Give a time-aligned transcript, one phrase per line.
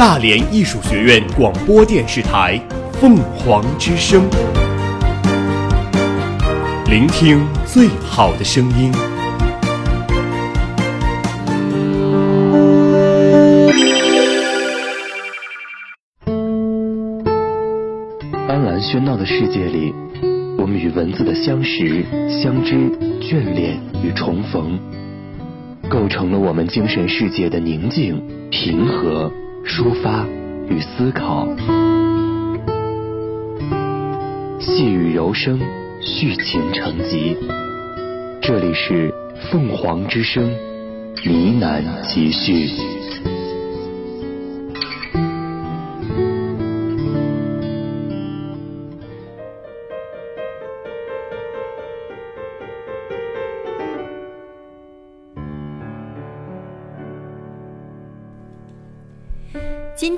[0.00, 2.58] 大连艺术学院广播电视台
[2.94, 4.22] 《凤凰之声》，
[6.88, 8.90] 聆听最好的声音。
[18.48, 19.92] 斑斓喧闹的世界里，
[20.56, 22.06] 我们与文字的相识、
[22.42, 22.74] 相知、
[23.20, 24.80] 眷恋与重逢，
[25.90, 28.18] 构成了我们精神世界的宁静、
[28.50, 29.30] 平和。
[29.64, 30.26] 抒发
[30.68, 31.46] 与思考，
[34.58, 35.58] 细雨柔声，
[36.00, 37.36] 续情成集。
[38.42, 39.14] 这里是
[39.50, 40.50] 凤凰之声
[41.24, 42.99] 呢喃集序。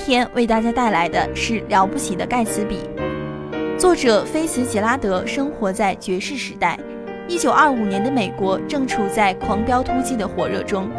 [0.04, 2.78] 天为大家带来的是《了不起的盖茨比》。
[3.78, 6.76] 作者菲茨杰拉德生活在爵士时代。
[7.28, 10.90] 一九二五年的美国正处在狂飙突击的火热中，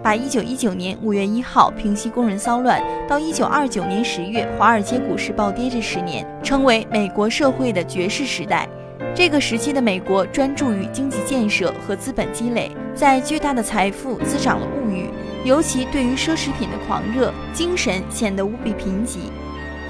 [0.00, 8.68] 把一九一九年五月一号平息工人骚乱到一九二九年十月华尔街股市暴跌这十年称为美国社会的爵士时代。
[9.12, 14.66] 这个时期的美国专注于经济建设和资本积累，在巨大的财富滋长了。
[15.44, 19.18] 尤其对于奢侈品的狂热，精神显得无比贫瘠，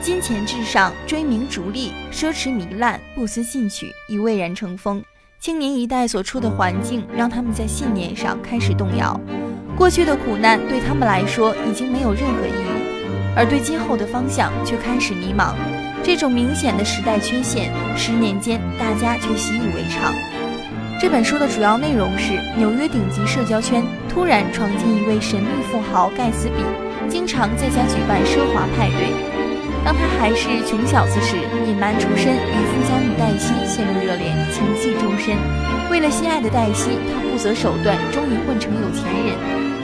[0.01, 5.03] 金钱至上，追名逐利，奢侈糜烂，不思进取，已蔚然成风。
[5.39, 9.21] 青年一代所处的环境，让他们在信念上开始动摇。
[9.77, 15.55] 过去的苦难对他们来说已经没有任何意义，而对今后的方向却开始迷茫。
[16.03, 20.15] 这种明显的时代缺陷，十年间大家却习以为常。
[21.03, 26.63] 这本书的主要内容是纽约顶级社交圈突然闯进一位神秘富豪盖茨比，
[27.11, 29.11] 经常在家举办奢华派对。
[29.85, 31.35] 当他还是穷小子时，
[31.67, 35.35] 隐瞒出身，与富家女黛西陷入热恋，情系终身。
[35.91, 39.35] 为了心爱的黛西，他不择手段，终于混成有钱人。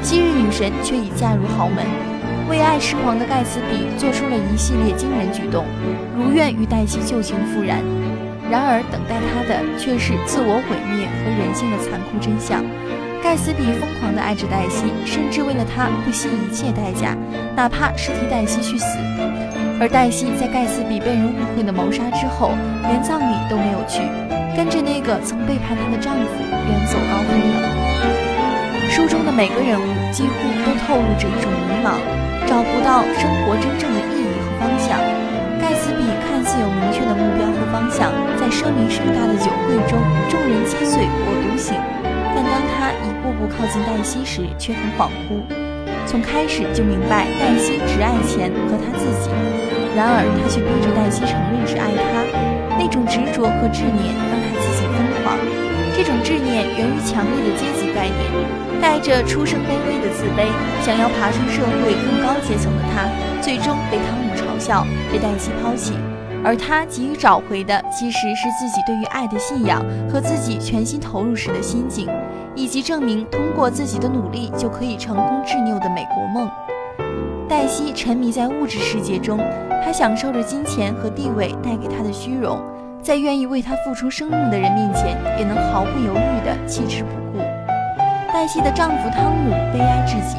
[0.04, 1.84] 昔日女神却已嫁入豪门。
[2.48, 5.64] 为爱痴狂的盖茨比做出了一系列惊人举动，
[6.16, 7.82] 如愿与黛西旧情复燃。
[8.50, 12.64] 然而，等待他的却是自我毁灭和人性的残酷真相。
[13.20, 17.12] 盖茨比疯狂地爱着黛西，甚至为了她不惜一切代价，
[17.54, 18.96] 哪怕是替黛西去死。
[19.80, 22.54] 而黛西在盖茨比被人误会的谋杀之后，
[22.88, 24.00] 连葬礼都没有去，
[24.56, 27.68] 跟着那个曾背叛她的丈夫远走高飞了。
[28.88, 30.32] 书中的每个人物几乎
[30.64, 32.00] 都透露着一种迷茫，
[32.48, 34.96] 找不到生活真正的意义和方向。
[35.78, 38.10] 斯比看似有明确的目标和方向。
[38.48, 40.00] 奢靡盛大的酒会中，
[40.32, 41.76] 众人皆醉我独醒。
[42.32, 45.44] 但当他一步步靠近黛西时，却很恍惚。
[46.08, 49.28] 从开始就明白黛西只爱钱和他自己，
[49.92, 52.24] 然而他却逼着黛西承认只爱他。
[52.80, 55.36] 那种执着和执念让他自己疯狂。
[55.92, 58.32] 这种执念源于强烈的阶级概念，
[58.80, 60.48] 带着出生卑微的自卑，
[60.80, 63.04] 想要爬上社会更高阶层的他，
[63.44, 64.27] 最终被汤姆
[64.58, 65.94] 笑，被黛西抛弃。
[66.44, 72.08] 而他急于找回的，其实是自己对于爱的信仰和自己全心投入时的心境，
[72.54, 76.48] 以及证明通过自己的努力就可以成功执拗的美国梦。
[77.48, 79.38] 黛西沉迷在物质世界中，
[79.84, 82.60] 她享受着金钱和地位带给她的虚荣，
[83.02, 87.38] 在愿意为她付出生命的人面前，也能毫不犹豫地弃之不顾。
[88.32, 90.36] 黛西的丈夫汤姆悲哀至极。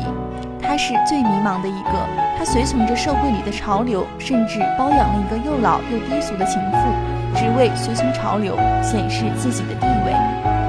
[0.69, 1.93] 他是最迷茫的一个，
[2.37, 6.77] 他随从着社会里的潮流，甚至包养了一个又老又低俗的情妇，
[7.35, 10.13] 只为随从潮流，显示自己的地位。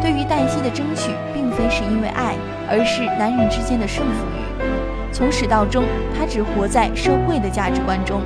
[0.01, 2.33] 对于黛西的争取，并非是因为爱，
[2.67, 5.13] 而是男人之间的胜负欲。
[5.13, 5.85] 从始到终，
[6.19, 8.23] 他只活在社会的价值观中。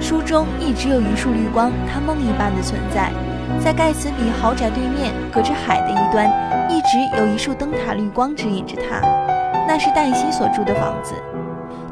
[0.00, 3.10] 书中一直有一束绿光，他梦一般的存在，
[3.58, 6.30] 在盖茨比豪宅对面，隔着海的一端，
[6.70, 9.02] 一直有一束灯塔绿光指引着他。
[9.66, 11.14] 那是黛西所住的房子，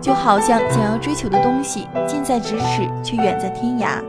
[0.00, 4.02] 就好像想要追求的东西近在咫尺，却远在天涯。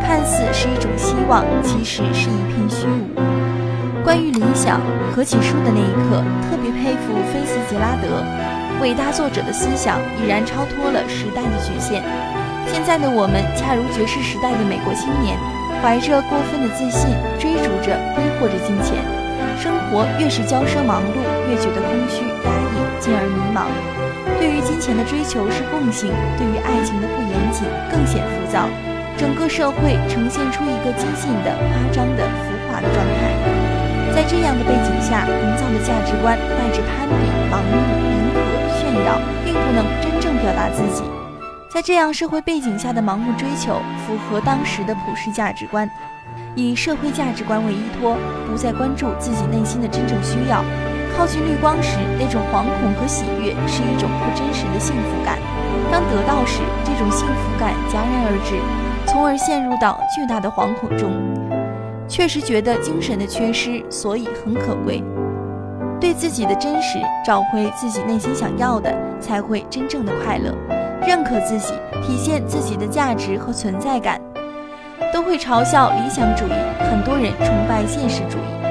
[0.00, 4.04] 看似是一种希望，其实是一片虚无。
[4.04, 4.80] 关于理想，
[5.14, 8.22] 合起书的那一刻，特别佩服菲茨杰拉德，
[8.82, 12.02] 伟大作者的思想已然超脱了时代的局限。
[12.66, 15.38] 现在的我们，恰如爵士时代的美国青年，
[15.82, 19.00] 怀着过分的自信，追逐着、挥霍着金钱。
[19.58, 21.18] 生活越是骄奢忙碌，
[21.48, 22.24] 越觉得空虚，
[23.04, 23.68] 进而迷茫。
[24.40, 26.08] 对于金钱的追求是共性，
[26.40, 28.64] 对于爱情的不严谨更显浮躁。
[29.20, 33.36] 整个社会呈现出一个激进的、夸张的、浮华的状态。
[34.16, 37.76] 在这样的背景下，营造的价值观带着攀比、盲目、
[38.08, 38.40] 迎合、
[38.80, 41.04] 炫耀，并不能真正表达自己。
[41.68, 45.88] 在这样社会背景下的盲目追求，符合当时的普世价值观，
[46.54, 48.16] 以社会价值观为依托，
[48.46, 50.64] 不再关注自己内心的真正需要。
[51.16, 55.38] 靠近绿光时，那种惶恐和喜悦是一种不真实的幸福感；
[55.90, 58.56] 当得到时，这种幸福感戛然而止，
[59.06, 61.12] 从而陷入到巨大的惶恐中。
[62.08, 65.02] 确实觉得精神的缺失，所以很可贵。
[66.00, 70.52] 对自己的真实，找回自己内心想要的，才会真正的快乐。
[71.06, 71.72] 认可自己，
[72.02, 74.20] 体现自己的价值和存在感，
[75.12, 76.52] 都会嘲笑理想主义。
[76.90, 78.63] 很多人崇拜现实主义。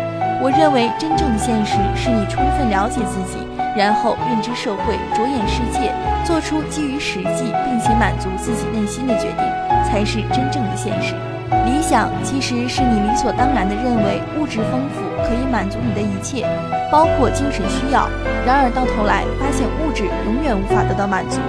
[0.43, 3.39] 我认为真正的现实是你充分了解自己，
[3.77, 5.95] 然后认知社会、着眼世界，
[6.25, 9.47] 做出基于实际并且满足自己内心的决定，
[9.87, 11.15] 才是真正的现实。
[11.63, 16.45] 理想其实是你理所当然地认为物质丰富可以满足你的一切，
[16.91, 18.09] 包括精神需要。
[18.45, 21.39] 然而到头来发现物质永远无法得到满足，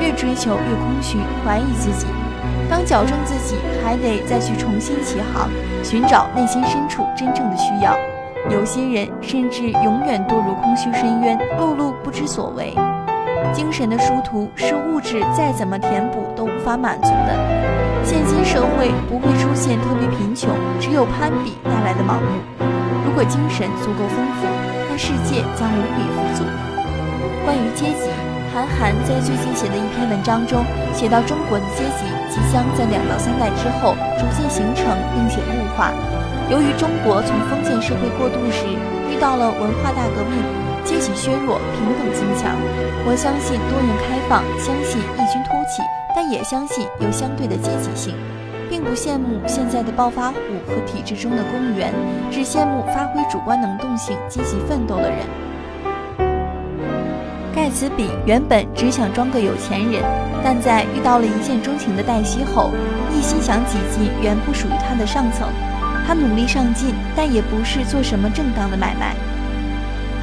[0.00, 2.06] 越追求越空虚，怀疑自己。
[2.70, 5.50] 当矫正自己，还得再去重新起航，
[5.84, 7.92] 寻找内心深处真正的需要。
[8.50, 12.74] 有些人甚至永远堕入空虚深渊，碌碌不知所为。
[13.52, 17.36] 精神的殊途是物质再怎么填补都无法满足的。
[18.02, 20.48] 现今社会不会出现特别贫穷，
[20.80, 22.40] 只有攀比带来的盲目。
[23.04, 24.46] 如果精神足够丰富，
[24.88, 26.44] 那世界将无比富足。
[27.44, 28.08] 关于阶级，
[28.54, 30.64] 韩寒在最近写的一篇文章中
[30.94, 34.84] 写到，中国的阶级即将在两到三代之后逐渐形成
[35.14, 35.92] 并且固化。
[36.50, 38.64] 由于中国从封建社会过渡时
[39.12, 40.42] 遇到了文化大革命，
[40.82, 42.56] 阶级削弱，平等增强。
[43.04, 45.82] 我相信多元开放，相信异军突起，
[46.16, 48.14] 但也相信有相对的阶级性，
[48.70, 50.36] 并不羡慕现在的暴发户
[50.66, 51.92] 和体制中的公务员，
[52.30, 55.18] 只羡慕发挥主观能动性、积极奋斗的人。
[57.54, 60.02] 盖茨比原本只想装个有钱人，
[60.42, 62.70] 但在遇到了一见钟情的黛西后，
[63.12, 65.46] 一心想挤进原不属于他的上层。
[66.08, 69.14] 他努力上进，但也不是做什么正当的买卖。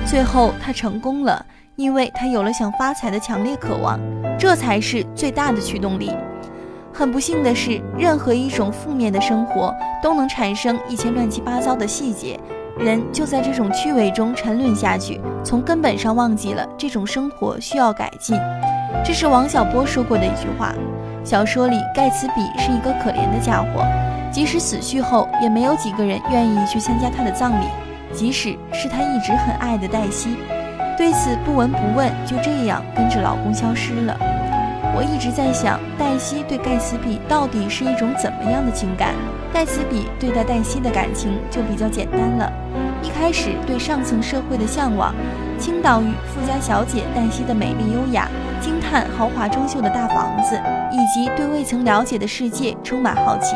[0.04, 1.46] 最后他成功了，
[1.76, 4.00] 因为他有了想发财的强烈渴望，
[4.36, 6.12] 这才是最大的驱动力。
[6.92, 9.72] 很不幸的是，任何一种负面的生活
[10.02, 12.40] 都能产生一些乱七八糟的细节，
[12.80, 18.36] 人就在这种趣味中沉沦下去，从根本上忘记了这种生活需要改进。
[19.04, 20.74] 这是王小波说过的一句话。
[21.24, 23.86] 小说里，盖茨比是一个可怜的家伙。
[24.36, 27.68] 即使死去后，也没有几个人愿意去参加他的葬礼。
[28.12, 30.36] 即使是他一直很爱的黛西，
[30.98, 34.18] 对此不闻不问，就这样跟着老公消失了。
[34.94, 39.14] 我一直在想，黛西对盖茨比到底是一种怎么样的情感？
[39.54, 42.52] 盖茨比对待黛西的感情就比较简单了。
[43.02, 45.16] 一开始对上层社会的向往，
[45.58, 48.28] 倾倒于富家小姐黛西的美丽优雅，
[48.60, 50.60] 惊叹豪华装修的大房子，
[50.92, 53.56] 以及对未曾了解的世界充满好奇。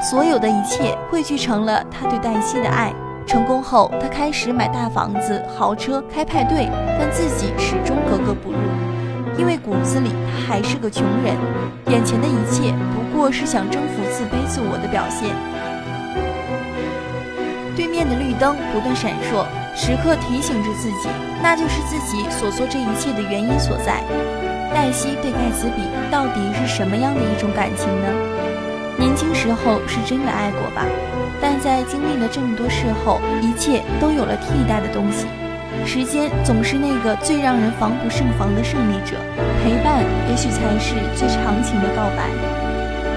[0.00, 2.92] 所有的一切汇聚成了他对黛西的爱。
[3.26, 8.58] 成功后，他开始买大房子、豪车、开派对，但自己始终格格不入，
[9.36, 11.34] 因为骨子里他还是个穷人。
[11.88, 15.34] 眼前的一切不过是想征服自卑自我的表现。
[17.74, 19.44] 对面的绿灯不断闪烁，
[19.74, 21.08] 时刻提醒着自己，
[21.42, 24.04] 那就是自己所做这一切的原因所在。
[24.72, 25.82] 黛西对盖茨比
[26.12, 28.35] 到底是什么样的一种感情呢？
[28.98, 30.84] 年轻时候是真的爱过吧，
[31.40, 35.26] 但在经历了这么多事后，一切都有了替代的东西。
[35.84, 39.16] 时间总是那个最让人防不胜防的胜利者，
[39.62, 42.30] 陪伴也许才是最长情的告白。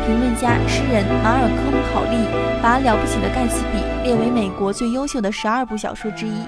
[0.05, 2.17] 评论家、诗人马尔科姆·考利
[2.61, 6.43] 把《了不起的盖茨比》列为美国最优秀的十二部小说之一，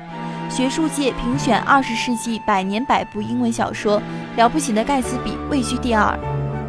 [0.49, 3.99] 学术界评选二十世纪百年百部英文小说，
[4.35, 6.17] 《了不起的盖茨比》位居第二。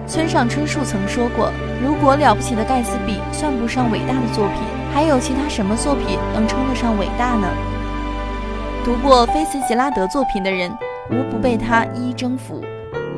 [0.07, 1.51] 村上春树曾说过
[1.83, 7.49] ：“如果了不起的盖茨比算不上伟大的作品，还有其他什么作品能称得上伟大呢？”
[8.85, 10.71] 读过菲茨杰拉德作品的人，
[11.11, 12.63] 无不被他一一征服。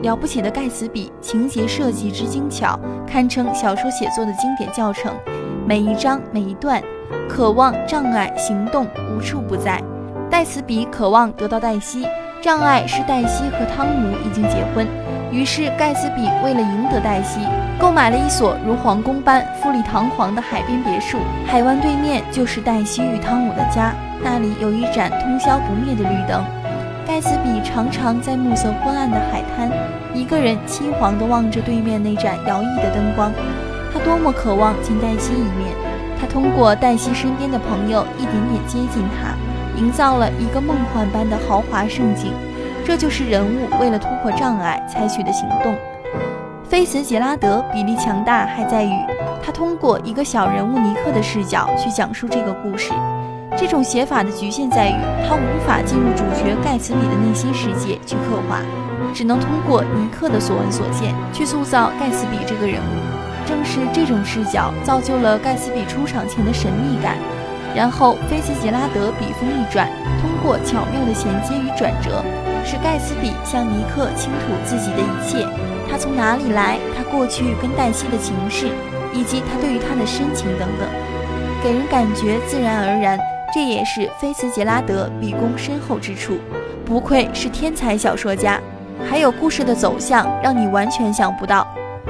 [0.02, 5.12] 了不起的盖茨比情节设计之精巧，堪称小说写作的经典教程。
[5.66, 6.82] 每一章每一段，
[7.26, 9.82] 渴望、障碍、行动无处不在。
[10.30, 12.06] 盖茨比渴望得到黛西，
[12.42, 14.86] 障碍是黛西和汤姆已经结婚。
[15.34, 17.40] 于是，盖茨比为了赢得黛西，
[17.76, 21.18] 购买了一所如皇宫般富丽堂皇的海边别墅。
[21.44, 26.44] 海湾对面就是黛西与汤姆的家，那里有一盏通宵不灭的绿灯。
[27.04, 29.68] 盖茨比常常在暮色昏暗的海滩，
[30.14, 33.32] 一个人凄惶地望着对面那盏摇曳的灯光。
[33.92, 35.74] 他多么渴望见黛西一面！
[36.20, 39.34] 他通过黛西身边的朋友一点点接近她，
[39.76, 42.32] 营造了一个梦幻般的豪华盛景。
[42.84, 45.74] 这就是人物为了突破障碍采取的行动。
[46.68, 48.92] 菲茨杰拉德比例强大还在于，
[49.42, 52.92] 他通过一个小人物尼克的视角去讲述这个故事。
[53.56, 54.94] 这种写法的局限在于，
[55.26, 58.60] 他无法进入主角盖茨比的内心世界去刻画，
[59.14, 63.46] 只能通过尼克的所闻所见去塑造盖茨比这个人物。
[63.46, 67.16] 正是这种视角造就了盖茨比出场前的神秘感。
[67.76, 69.88] 然后，菲茨杰拉德笔锋一转，
[70.20, 72.24] 通过巧妙的衔接与转折，
[72.64, 75.46] 是盖茨比向尼克倾吐自己的一切：
[75.90, 78.68] 他从哪里来，他过去跟黛西的情事，
[79.12, 80.88] 以及他对于她的深情等等，
[81.62, 83.18] 给人感觉自然而然。
[83.54, 86.38] 这也是菲茨杰拉德笔功深厚之处，
[86.84, 88.58] 不愧是天才小说家。
[89.08, 91.66] 还有故事的走向让你完全想不到，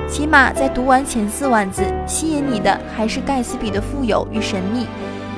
[0.09, 4.87] 起码在读完前四万字，吸引你的还是盖茨比的富有与神秘，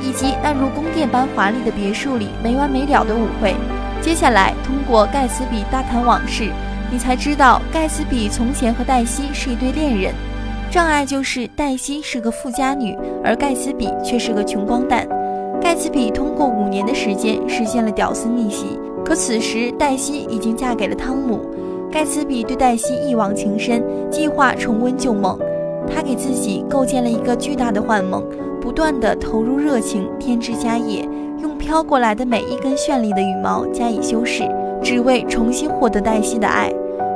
[0.00, 3.54] 以及那如宫殿般华丽的别墅里没完没了的舞会。
[4.02, 6.50] 接下来通过盖茨比大谈往事，
[6.90, 10.14] 你才知道盖茨比从前和黛西是一对恋人，
[10.70, 15.06] 障碍就是黛西是个富家女，而盖茨比却是个穷光蛋。
[15.60, 21.40] 盖茨比通过五年的时间实现了屌丝逆袭，可此时黛西已经嫁给了汤姆。
[21.90, 25.38] 盖茨比对黛西一往情深，计划重温旧梦。
[25.88, 28.24] 他给自己构建了一个巨大的幻梦，
[28.66, 31.08] 不断地投入热情，添枝加叶，
[31.40, 34.42] 用飘过来的每一根绚丽的羽毛加以修饰，
[34.82, 36.68] 只为重新获得黛西的爱。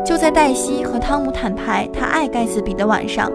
[0.06, 3.28] 就在黛西和汤姆坦白他爱盖茨比的晚上。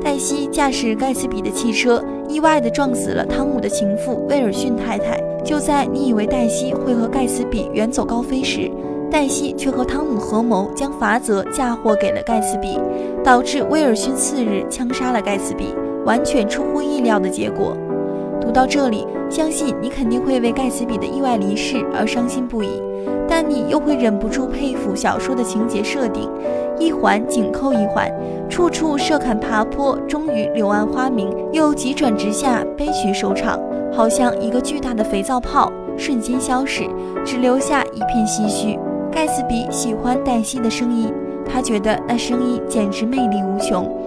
[0.00, 5.20] 黛西驾驶盖茨比的汽车，意外地撞死了汤姆的情妇威尔逊太太。
[5.44, 8.70] 就在你以为黛西会和盖茨比远走高飞时，
[9.10, 12.80] 黛西却和汤姆合谋，将法则嫁祸给了盖茨比，
[13.22, 15.74] 导致威尔逊次日枪杀了盖茨比，
[16.08, 17.76] 完全出乎意料的结果。
[18.40, 22.82] 读到这里，相信你肯定会为盖茨比的意外离世而伤心不已，
[23.28, 26.30] 但你又会忍不住佩服小说的情节设定。
[26.78, 28.10] 一环紧扣一环，
[28.48, 33.60] 处处设坎爬坡，终于柳暗花明，又急转直下，悲剧收场，
[33.92, 36.84] 好像一个巨大的肥皂泡瞬间消失，
[37.22, 38.78] 只留下一片唏嘘。
[39.12, 41.12] 盖茨比喜欢黛西的声音，
[41.44, 43.97] 他觉得那声音简直魅力无穷。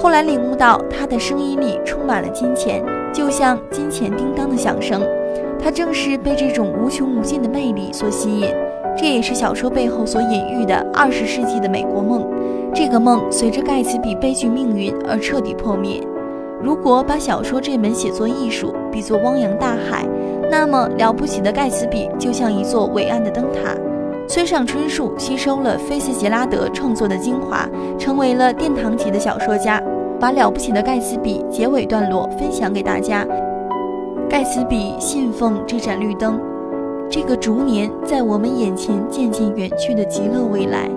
[0.00, 5.02] 后来领悟到，他的声音里充满了金钱，就像金钱叮当的响声。
[5.60, 8.48] 他正是被这种无穷无尽的魅力所吸引。
[8.96, 12.24] 这也是小说背后所隐喻的二十世纪的美国梦。
[12.72, 16.00] 这个梦随着盖茨比悲剧命运而彻底破灭。
[16.62, 20.06] 如果把小说这门写作艺术比作汪洋大海，
[20.48, 23.74] 那么了不起的盖茨比就像一座伟岸的灯塔。
[24.28, 27.66] 村上春树吸收了菲茨杰拉德创作的精华，
[27.98, 29.82] 成为了殿堂级的小说家。
[30.20, 33.24] 把了不起的盖茨比结尾段落分享给大家。
[34.28, 36.38] 盖茨比信奉这盏绿灯。
[37.08, 40.90] 这个逐年在我们眼前渐渐远去的极乐未来，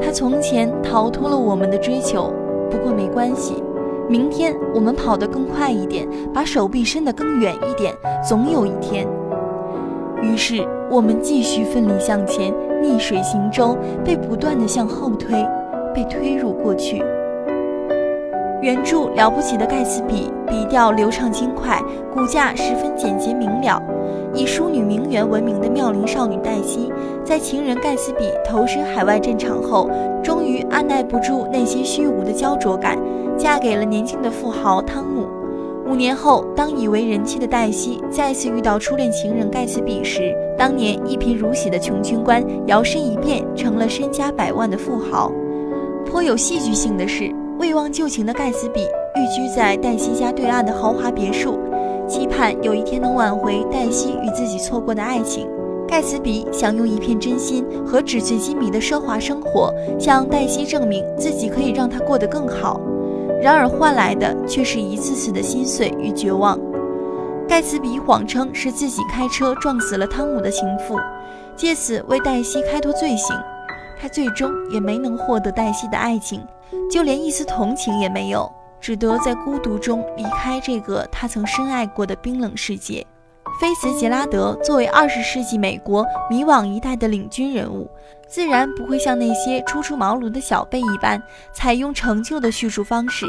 [0.00, 2.32] 他从前逃脱了我们的追求，
[2.70, 3.62] 不过没关系，
[4.08, 7.92] 明天我们跑得更快一点，把手臂伸得更远一点，
[8.26, 9.06] 总有一天。
[10.22, 15.42] 于是我们继续奋力向前，逆水行舟，被不断的向后推，
[15.94, 17.02] 被推入过去。
[18.60, 21.80] 原著了不起的盖茨比，笔调流畅轻快，
[22.12, 23.82] 骨架十分简洁明了。
[24.34, 26.92] 以淑女名媛闻名的妙龄少女黛西，
[27.24, 29.88] 在情人盖茨比投身海外战场后，
[30.22, 32.98] 终于按耐不住内心虚无的焦灼感，
[33.38, 35.26] 嫁给了年轻的富豪汤姆。
[35.92, 45.30] 五年后，当已为人妻的黛西再次遇到初恋情人盖茨比时，当年一贫如洗的穷军官摇身一变成了身家百万的富豪。
[46.06, 51.58] 颇有戏剧性的是，未忘旧情的盖茨比寓居在黛西家对岸的豪华别墅。
[52.08, 55.46] 期盼有一天能挽回黛西与自己错过的爱情，
[55.86, 62.80] 盖茨比想用一片真心和纸醉金迷的奢华生活向黛西证明自己可以让她过得更好，
[63.42, 66.56] 然而换来的却是一次次的心碎与绝望。
[67.48, 70.96] 盖茨比谎称是自己开车撞死了汤姆的情妇，
[71.56, 73.36] 借此为黛西开脱罪行，
[74.00, 76.40] 他最终也没能获得黛西的爱情，
[76.88, 78.50] 就连一丝同情也没有。
[78.80, 83.06] 只得在孤独中离开这个他曾深爱过的冰冷世界。
[83.60, 87.88] 菲茨杰拉德作为二十世纪美国迷惘一代的领军人物，
[88.26, 91.22] 自然不会像那些初出茅庐的小辈一般
[91.54, 93.26] 采用成就的叙述方式。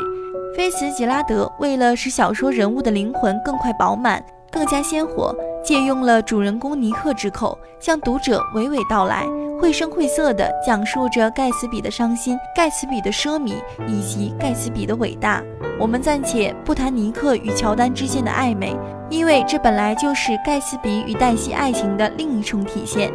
[0.55, 9.25] 菲茨杰拉德为了使小说人物的灵魂更快饱满、更加鲜活，借用了主人公尼克之口，向读者娓娓道来。
[9.61, 13.53] 绘声绘色地讲述着盖茨比的伤心、盖茨比的奢靡
[13.87, 15.41] 以及盖茨比的伟大。
[15.79, 18.75] 我们暂且不谈尼克与乔丹之间的暧昧，
[19.09, 23.09] 因为这本来就是盖茨比与黛西爱情的另一重体现。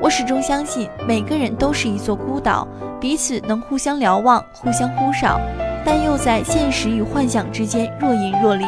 [0.00, 2.66] 我始终相信，每个人都是一座孤岛，
[3.00, 5.40] 彼此能互相瞭望，互相呼哨，
[5.84, 8.64] 但又在现实与幻想之间若隐若离，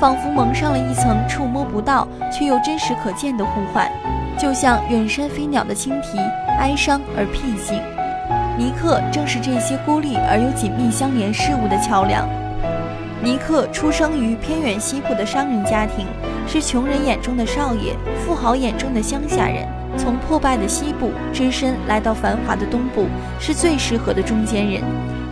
[0.00, 3.90] 仿佛蒙上了一层触摸不到却又真实可见的呼唤，
[4.38, 6.18] 就像远山飞鸟的轻啼，
[6.58, 7.80] 哀伤而僻静。
[8.58, 12.26] 尼克正是这些孤立而又紧密相连事物的桥梁。
[13.22, 16.06] 尼克出生于偏远西部的商人家庭，
[16.46, 17.94] 是穷人眼中的少爷，
[18.24, 19.66] 富豪眼中的乡下人。
[19.98, 23.06] 从破败的西部只身来到繁华的东部，
[23.40, 24.82] 是最适合的中间人。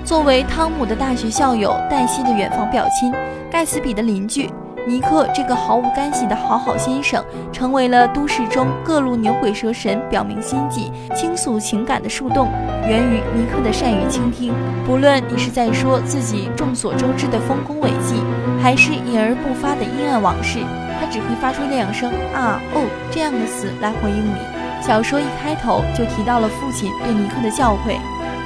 [0.05, 3.11] 作为汤姆的大学校友，黛西的远房表亲，
[3.51, 4.51] 盖茨比的邻居。
[4.87, 12.51] 尼克这个毫无干系的好好先生，成为了都市中各路牛鬼蛇神表明心迹、倾诉情感的树洞。
[12.87, 14.53] 源于尼克的善于倾听，
[14.87, 18.17] 不论你是在说自己众所周知的丰功伟绩，
[18.63, 20.59] 还是隐而不发的阴暗往事，
[21.01, 24.37] 他只会发出两声啊哦这样的词来回应你。
[24.83, 27.97] 小说一开头就提到了父亲对尼克的教诲。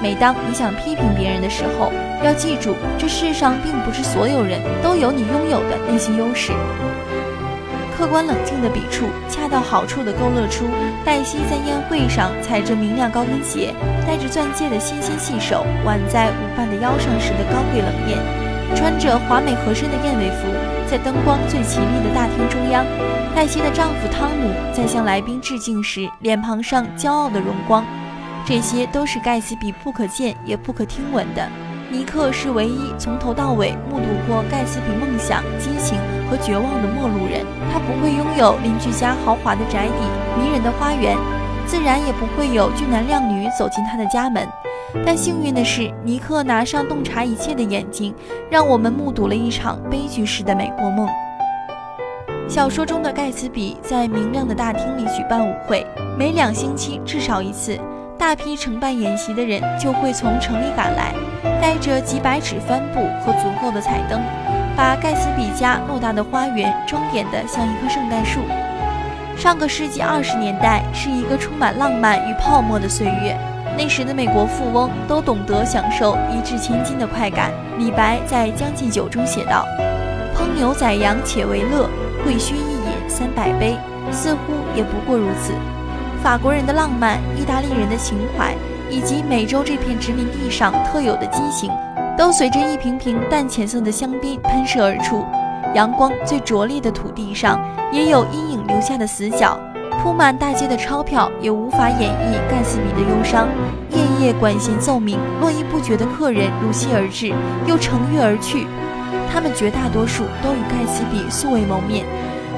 [0.03, 1.93] 每当你想批评别人的时候，
[2.25, 6.53] 要记住，这世上并不是所有人都有你拥有的那些优势。
[7.97, 10.67] 客观冷静的笔触，恰到好处地勾勒出
[11.05, 13.75] 黛西在宴会上踩着明亮高跟鞋、
[14.07, 18.19] 带着钻戒的纤纤细手挽在舞伴的腰上时的高贵冷艳。
[18.77, 20.47] 穿着华美合身的燕尾服，
[20.87, 22.85] 在灯光最绮丽的大厅中央，
[23.35, 27.85] 黛西的丈夫汤姆在向来宾致敬时脸庞上骄傲的荣光。
[28.49, 31.47] 这些都是盖茨比不可见也不可听闻的。
[31.91, 35.99] 尼克是唯一从头到尾目睹过盖茨比梦想、激情
[36.31, 37.45] 和绝望的陌路人。
[37.71, 41.15] 他不会拥有邻居家豪华的宅邸、迷人的花园，
[41.67, 44.49] 自然也不会有俊男靓女走进他的家门。
[45.05, 48.15] 但幸运的是，尼克拿上洞察一切的眼睛，
[48.49, 51.07] 让我们目睹了一场悲剧式的美国梦。
[52.49, 55.87] 小说中的盖茨比在明亮的大厅里举办舞会，
[56.19, 57.79] 每两星期至少一次。
[58.19, 61.15] 大批承办演习的人就会从城里赶来，
[61.63, 64.21] 带着几百尺帆布和足够的彩灯，
[64.77, 68.41] 把盖茨比家偌大的花园装点得像一棵圣诞树。
[69.37, 73.39] 上个世纪二十年代是一个充满浪漫与泡沫的岁月，
[73.79, 77.53] 那时的美国富翁都懂得享受一掷千金的快感。
[77.79, 79.65] 李白在《将进酒》中写道
[80.37, 81.89] ：“烹牛宰羊且为乐，
[82.25, 83.77] 会须一饮三百杯。”
[84.11, 85.53] 似乎也不过如此。
[86.23, 88.55] 法国人的浪漫，意大利人的情怀，
[88.91, 91.71] 以及美洲这片殖民地上特有的激情，
[92.17, 95.25] 都随着一瓶瓶淡浅色的香槟喷射而出。
[95.75, 97.61] 阳光最灼烈的土地上，
[97.93, 99.59] 也有阴影留下的死角。
[100.03, 103.49] 铺满大街的钞票也无法掩抑盖茨比的忧伤。
[103.91, 107.33] 夜夜管弦奏鸣，络绎不绝的客人如期而至，
[107.67, 108.67] 又乘月而去。
[109.33, 112.05] 他们绝大多数都与盖茨比素未谋面。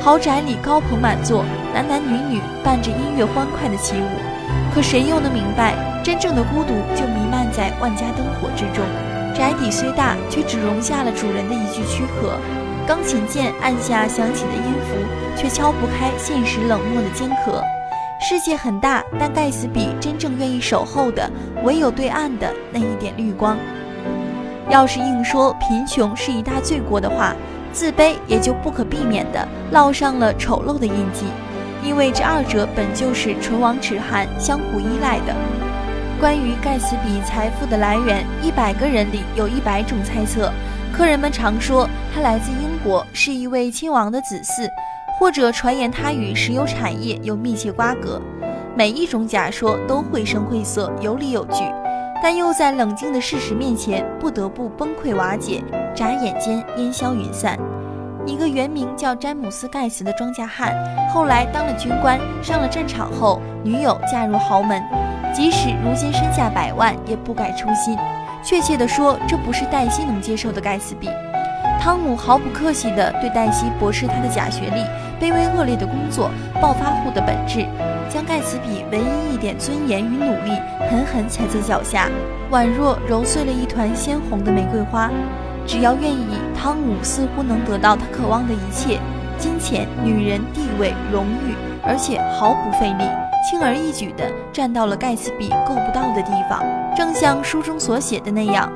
[0.03, 4.07] 豪宅里高朋满座，男男女女伴着音乐欢快的起舞。
[4.75, 8.83] 可谁又能明白，真正的孤独就弥漫在万家灯火之中。
[9.35, 12.39] 宅邸虽大，却只容下了主人的一具躯壳。
[12.87, 14.97] 钢琴键按下响起的音符，
[15.37, 17.63] 却敲不开现实冷漠的坚壳。
[18.27, 21.31] 世界很大，但盖茨比真正愿意守候的，
[21.63, 23.59] 唯有对岸的那一点绿光。
[24.71, 27.35] 要是硬说贫穷是一大罪过的话，
[27.73, 31.27] 自卑也就不可避免地烙上了丑陋的印记，
[31.85, 35.35] 因为这二者本就是唇亡齿寒、相互依赖的。
[36.21, 40.53] 关于盖茨比财富的来源，一百个人里有一百种猜测。
[40.93, 44.69] 客人们常说他来自英国，是一位亲王的子嗣，
[45.19, 48.21] 或者传言他与石油产业有密切瓜葛。
[48.77, 51.65] 每一种假说都绘声绘色、有理有据。
[52.23, 55.63] 但又在冷静的事实面前不得不崩溃瓦解，
[55.95, 57.59] 眨眼间烟消云散。
[58.27, 60.75] 一个原名叫詹姆斯·盖茨的庄稼汉，
[61.09, 64.83] 后来当了军官，上了战场后，女友嫁入豪门，
[65.35, 67.97] 即使如今身价百万，也不改初心。
[68.43, 71.09] 确切地说，这不是黛西能接受的盖茨比。
[71.81, 74.83] 汤姆毫不客气地对黛西驳斥他的假学历、
[75.19, 77.67] 卑微恶劣的工作、暴发户的本质。
[78.11, 80.51] 将盖茨比唯一一点尊严与努力
[80.91, 82.09] 狠狠踩在脚下，
[82.51, 85.11] 宛若揉碎了一团鲜红的玫瑰花。
[85.71, 88.99] 只要愿意，汤姆似乎能得到他渴望的一切：
[89.39, 93.05] 金钱、女人、地位、荣誉，而且毫不费力，
[93.49, 96.61] 轻而易举地站到了盖茨比够不到的地方。
[96.97, 98.69] 正像书中所写的那样，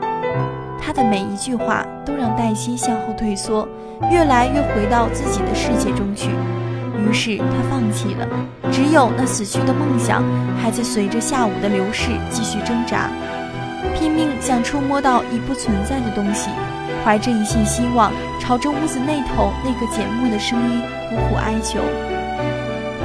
[0.80, 3.66] 他的每一句话都让黛西向后退缩，
[4.08, 6.30] 越来越回到自己的世界中去。
[6.96, 8.28] 于是他放弃了，
[8.70, 10.22] 只有那死去的梦想
[10.62, 13.10] 还在随着下午的流逝继续挣扎，
[13.98, 16.50] 拼命想触摸到已不存在的东西，
[17.04, 21.78] 怀着一线希望，朝着屋子那头那个缄默的声音苦苦哀求。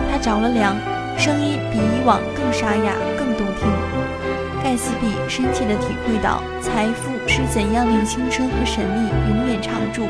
[0.09, 0.73] 他着了凉，
[1.17, 3.67] 声音比以往更沙哑、更动听。
[4.63, 10.03] 盖茨比深切地体会到财富是怎样令青春和神力永远常驻，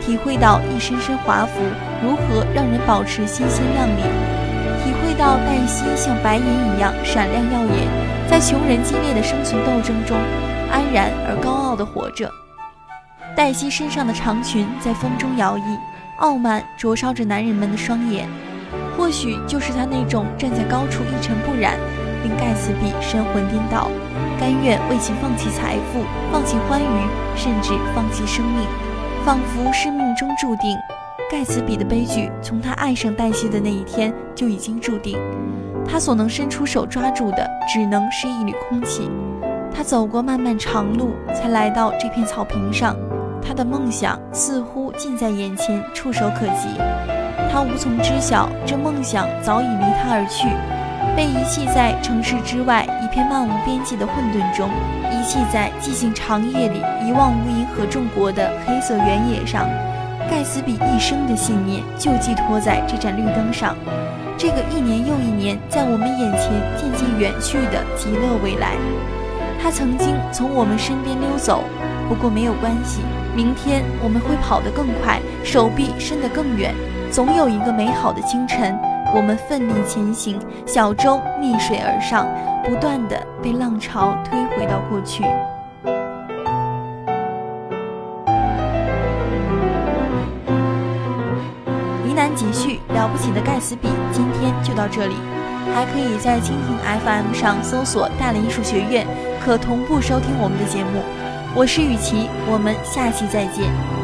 [0.00, 1.60] 体会到一身身华服
[2.02, 4.02] 如何让人保持新鲜亮丽，
[4.84, 7.88] 体会到黛西像白银一样闪亮耀眼，
[8.28, 10.16] 在穷人激烈的生存斗争中
[10.70, 12.30] 安然而高傲地活着。
[13.40, 15.78] 黛西身上的长裙在风中摇曳，
[16.16, 18.28] 傲慢灼烧着男人们的双眼。
[18.94, 21.78] 或许就是她那种站在高处一尘不染。
[22.22, 23.90] 令盖茨比神魂颠倒，
[24.38, 28.66] 甘愿为其放弃财富、放弃欢愉，甚至放弃生命，
[29.24, 30.76] 仿佛是命中注定。
[31.30, 35.18] 盖茨比的悲剧从他爱上黛西的那一天就已经注定，
[35.88, 39.10] 他所能伸出手抓住的只能是一缕空气。
[39.74, 42.94] 他走过漫漫长路，才来到这片草坪上。
[43.42, 46.68] 他的梦想似乎近在眼前，触手可及。
[47.52, 50.48] 他无从知晓，这梦想早已离他而去。
[51.16, 54.68] 被遗弃在城市之外一片漫无边际的混沌中，
[55.10, 59.66] 遗弃在寂静长夜里一望无垠和众国的黑色原野上。
[60.30, 63.74] 盖茨比一生的信念就寄托在这盏绿灯上，
[64.38, 68.76] 这个一年又一年在我们眼前渐渐远去的极乐未来。
[69.60, 71.64] 他曾经从我们身边溜走，
[72.08, 73.00] 不过没有关系，
[73.40, 76.74] 明天我们会跑得更快，手臂伸得更远，
[77.10, 78.78] 总有一个美好的清晨。
[79.14, 82.26] 我们奋力前行，小舟逆水而上，
[82.62, 85.22] 不断的被浪潮推回到过去。
[92.04, 95.14] 呢喃集续，了不起的盖茨比，今天就到这里。
[95.72, 99.06] 还可以在蜻蜓 FM 上搜索“大连艺术学院”，
[99.42, 101.00] 可同步收听我们的节目。
[101.52, 103.99] 我是雨琦，我们下期再见。